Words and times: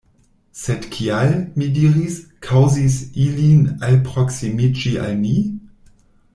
Sed 0.61 0.87
kial, 0.95 1.33
mi 1.63 1.67
diris, 1.75 2.15
kaŭzis 2.49 2.97
ilin 3.27 3.63
alproksimiĝi 3.91 4.99
al 5.07 5.17
ni? 5.25 5.39